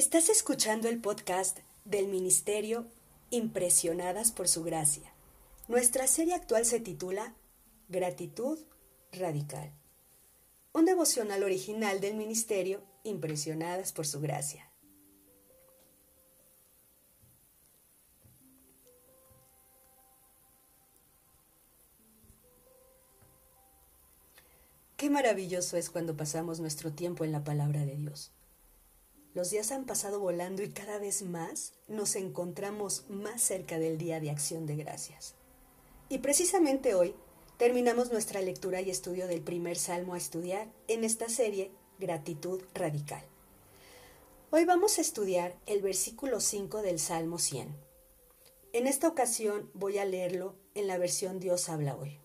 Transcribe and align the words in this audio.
Estás 0.00 0.30
escuchando 0.30 0.88
el 0.88 0.98
podcast 0.98 1.58
del 1.84 2.08
Ministerio 2.08 2.86
Impresionadas 3.28 4.32
por 4.32 4.48
Su 4.48 4.64
Gracia. 4.64 5.12
Nuestra 5.68 6.06
serie 6.06 6.32
actual 6.32 6.64
se 6.64 6.80
titula 6.80 7.34
Gratitud 7.90 8.58
Radical. 9.12 9.70
Un 10.72 10.86
devocional 10.86 11.42
original 11.42 12.00
del 12.00 12.14
Ministerio 12.14 12.80
Impresionadas 13.04 13.92
por 13.92 14.06
Su 14.06 14.22
Gracia. 14.22 14.70
Qué 24.96 25.10
maravilloso 25.10 25.76
es 25.76 25.90
cuando 25.90 26.16
pasamos 26.16 26.58
nuestro 26.58 26.90
tiempo 26.90 27.26
en 27.26 27.32
la 27.32 27.44
palabra 27.44 27.84
de 27.84 27.96
Dios. 27.96 28.32
Los 29.34 29.50
días 29.50 29.70
han 29.70 29.86
pasado 29.86 30.18
volando 30.18 30.62
y 30.62 30.70
cada 30.70 30.98
vez 30.98 31.22
más 31.22 31.72
nos 31.88 32.16
encontramos 32.16 33.04
más 33.08 33.42
cerca 33.42 33.78
del 33.78 33.96
día 33.96 34.20
de 34.20 34.30
acción 34.30 34.66
de 34.66 34.76
gracias. 34.76 35.34
Y 36.08 36.18
precisamente 36.18 36.94
hoy 36.94 37.14
terminamos 37.56 38.10
nuestra 38.10 38.40
lectura 38.40 38.80
y 38.80 38.90
estudio 38.90 39.28
del 39.28 39.42
primer 39.42 39.76
salmo 39.76 40.14
a 40.14 40.18
estudiar 40.18 40.72
en 40.88 41.04
esta 41.04 41.28
serie 41.28 41.70
Gratitud 41.98 42.62
Radical. 42.74 43.22
Hoy 44.50 44.64
vamos 44.64 44.98
a 44.98 45.02
estudiar 45.02 45.56
el 45.66 45.80
versículo 45.80 46.40
5 46.40 46.82
del 46.82 46.98
Salmo 46.98 47.38
100. 47.38 47.68
En 48.72 48.86
esta 48.86 49.06
ocasión 49.06 49.70
voy 49.74 49.98
a 49.98 50.04
leerlo 50.04 50.56
en 50.74 50.88
la 50.88 50.98
versión 50.98 51.38
Dios 51.38 51.68
habla 51.68 51.96
hoy 51.96 52.18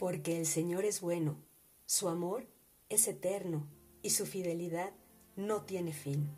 porque 0.00 0.38
el 0.38 0.46
Señor 0.46 0.86
es 0.86 1.02
bueno, 1.02 1.36
su 1.84 2.08
amor 2.08 2.46
es 2.88 3.06
eterno 3.06 3.68
y 4.00 4.08
su 4.08 4.24
fidelidad 4.24 4.94
no 5.46 5.62
tiene 5.62 5.92
fin. 5.92 6.28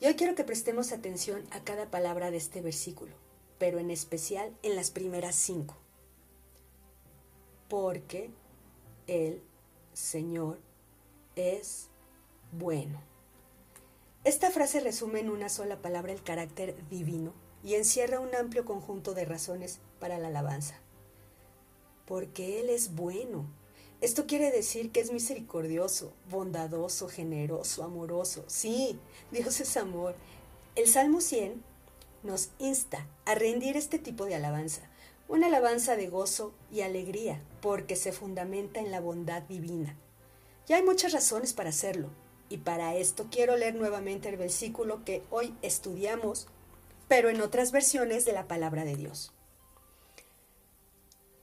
Y 0.00 0.06
hoy 0.06 0.14
quiero 0.14 0.34
que 0.34 0.44
prestemos 0.44 0.92
atención 0.92 1.44
a 1.50 1.62
cada 1.62 1.90
palabra 1.90 2.30
de 2.30 2.38
este 2.38 2.62
versículo, 2.62 3.14
pero 3.58 3.78
en 3.78 3.90
especial 3.90 4.56
en 4.62 4.76
las 4.76 4.90
primeras 4.90 5.34
cinco. 5.34 5.76
Porque 7.68 8.30
el 9.06 9.42
Señor 9.92 10.58
es 11.36 11.88
bueno. 12.52 13.02
Esta 14.24 14.50
frase 14.50 14.80
resume 14.80 15.20
en 15.20 15.30
una 15.30 15.48
sola 15.48 15.80
palabra 15.80 16.12
el 16.12 16.22
carácter 16.22 16.76
divino 16.88 17.32
y 17.62 17.74
encierra 17.74 18.20
un 18.20 18.34
amplio 18.34 18.64
conjunto 18.64 19.14
de 19.14 19.24
razones 19.24 19.80
para 19.98 20.18
la 20.18 20.28
alabanza 20.28 20.80
porque 22.10 22.58
Él 22.58 22.70
es 22.70 22.96
bueno. 22.96 23.46
Esto 24.00 24.26
quiere 24.26 24.50
decir 24.50 24.92
que 24.92 25.00
es 25.00 25.12
misericordioso, 25.12 26.12
bondadoso, 26.30 27.08
generoso, 27.08 27.84
amoroso. 27.84 28.44
Sí, 28.46 28.98
Dios 29.30 29.60
es 29.60 29.76
amor. 29.76 30.14
El 30.74 30.88
Salmo 30.88 31.20
100 31.20 31.62
nos 32.22 32.50
insta 32.58 33.06
a 33.26 33.34
rendir 33.34 33.76
este 33.76 33.98
tipo 33.98 34.24
de 34.24 34.34
alabanza, 34.34 34.82
una 35.28 35.48
alabanza 35.48 35.96
de 35.96 36.08
gozo 36.08 36.54
y 36.70 36.80
alegría, 36.80 37.42
porque 37.60 37.94
se 37.94 38.12
fundamenta 38.12 38.80
en 38.80 38.90
la 38.90 39.00
bondad 39.00 39.42
divina. 39.42 39.96
Ya 40.66 40.76
hay 40.76 40.82
muchas 40.82 41.12
razones 41.12 41.52
para 41.52 41.70
hacerlo, 41.70 42.08
y 42.48 42.58
para 42.58 42.94
esto 42.94 43.26
quiero 43.30 43.56
leer 43.56 43.74
nuevamente 43.74 44.28
el 44.28 44.36
versículo 44.36 45.04
que 45.04 45.22
hoy 45.30 45.54
estudiamos, 45.60 46.46
pero 47.06 47.28
en 47.28 47.40
otras 47.40 47.70
versiones 47.70 48.24
de 48.24 48.32
la 48.32 48.48
palabra 48.48 48.84
de 48.84 48.96
Dios 48.96 49.32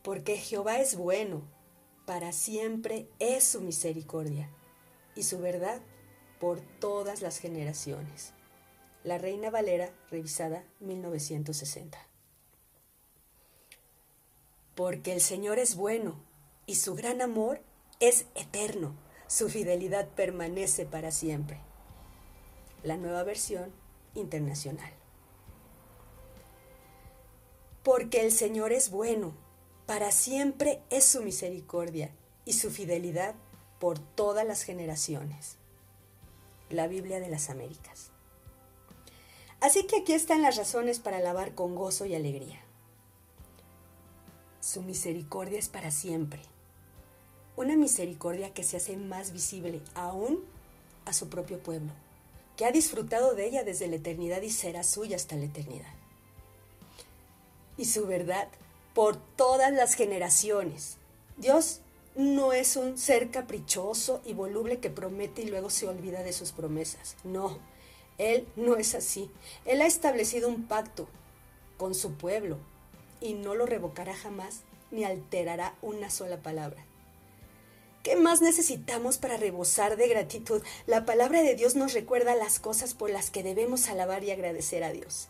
porque 0.08 0.38
Jehová 0.38 0.80
es 0.80 0.95
bueno, 0.95 1.41
para 2.08 2.31
siempre 2.31 3.09
es 3.19 3.44
su 3.44 3.59
misericordia 3.59 4.50
y 5.13 5.23
su 5.23 5.39
verdad 5.39 5.81
por 6.39 6.61
todas 6.61 7.22
las 7.22 7.38
generaciones. 7.38 8.31
La 9.03 9.17
Reina 9.17 9.50
Valera, 9.50 9.91
revisada 10.09 10.63
1960. 10.80 11.97
Porque 14.73 15.12
el 15.12 15.19
Señor 15.19 15.59
es 15.59 15.75
bueno 15.75 16.16
y 16.66 16.75
su 16.75 16.96
gran 16.96 17.22
amor 17.22 17.59
es 18.00 18.25
eterno, 18.35 18.96
su 19.28 19.50
fidelidad 19.50 20.07
permanece 20.07 20.85
para 20.85 21.12
siempre. 21.12 21.59
La 22.84 22.96
nueva 22.96 23.23
versión 23.23 23.73
internacional. 24.13 24.94
Porque 27.84 28.22
el 28.22 28.31
Señor 28.31 28.72
es 28.72 28.91
bueno 28.91 29.47
para 29.88 30.12
siempre 30.12 30.81
es 30.90 31.06
su 31.06 31.24
misericordia 31.24 32.12
y 32.44 32.53
su 32.53 32.70
fidelidad 32.70 33.36
por 33.80 33.98
todas 33.98 34.46
las 34.46 34.64
generaciones. 34.64 35.56
La 36.70 36.88
Biblia 36.88 37.22
de 37.22 37.30
las 37.30 37.50
Américas. 37.50 38.12
Así 39.62 39.88
que 39.88 40.02
aquí 40.02 40.12
están 40.12 40.42
las 40.42 40.58
razones 40.58 41.00
para 41.00 41.18
alabar 41.18 41.56
con 41.56 41.74
gozo 41.74 42.06
y 42.06 42.14
alegría. 42.14 42.59
Su 44.59 44.81
misericordia 44.81 45.58
es 45.58 45.70
para 45.70 45.90
siempre. 45.90 46.42
Una 47.56 47.78
misericordia 47.78 48.53
que 48.53 48.64
se 48.64 48.78
hace 48.78 48.97
más 48.97 49.31
visible 49.31 49.81
aún 49.96 50.44
a 51.06 51.14
su 51.14 51.30
propio 51.30 51.59
pueblo, 51.59 51.94
que 52.58 52.66
ha 52.66 52.72
disfrutado 52.72 53.36
de 53.36 53.47
ella 53.47 53.64
desde 53.64 53.88
la 53.88 53.96
eternidad 53.96 54.42
y 54.42 54.50
será 54.50 54.84
suya 54.84 55.16
hasta 55.16 55.38
la 55.38 55.46
eternidad. 55.46 55.94
Y 57.78 57.86
su 57.86 58.06
verdad 58.06 58.50
por 58.97 59.16
todas 59.16 59.72
las 59.72 59.94
generaciones. 59.94 60.97
Dios 61.38 61.81
no 62.16 62.52
es 62.52 62.75
un 62.78 62.97
ser 62.97 63.30
caprichoso 63.30 64.24
y 64.25 64.34
voluble 64.34 64.80
que 64.80 64.90
promete 64.90 65.44
y 65.44 65.50
luego 65.50 65.69
se 65.69 65.88
olvida 65.88 66.24
de 66.24 66.34
sus 66.34 66.52
promesas. 66.52 67.16
No, 67.24 67.59
Él 68.18 68.47
no 68.56 68.75
es 68.75 68.96
así. 68.96 69.30
Él 69.66 69.84
ha 69.84 69.85
establecido 69.85 70.50
un 70.50 70.63
pacto 70.63 71.08
con 71.78 71.94
su 71.94 72.13
pueblo 72.13 72.58
y 73.22 73.35
no 73.35 73.53
lo 73.53 73.68
revocará 73.68 74.16
jamás 74.16 74.62
ni 74.90 75.03
alterará 75.03 75.75
una 75.84 76.09
sola 76.09 76.38
palabra. 76.38 76.84
¿Qué 78.02 78.16
más 78.16 78.41
necesitamos 78.41 79.19
para 79.19 79.38
rebosar 79.38 79.96
de 79.96 80.08
gratitud? 80.08 80.64
La 80.88 81.06
palabra 81.06 81.44
de 81.44 81.53
Dios 81.53 81.75
nos 81.75 81.94
recuerda 81.94 82.34
las 82.34 82.59
cosas 82.59 82.96
por 82.96 83.12
las 83.12 83.29
que 83.29 83.44
debemos 83.44 83.90
alabar 83.90 84.24
y 84.24 84.31
agradecer 84.31 84.84
a 84.84 84.91
Dios. 84.91 85.29